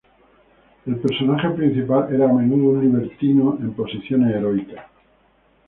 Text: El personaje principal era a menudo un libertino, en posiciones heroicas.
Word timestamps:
El 0.87 0.95
personaje 0.97 1.49
principal 1.51 2.11
era 2.11 2.27
a 2.27 2.33
menudo 2.33 2.71
un 2.71 2.81
libertino, 2.91 3.59
en 3.61 3.71
posiciones 3.75 4.35
heroicas. 4.35 4.83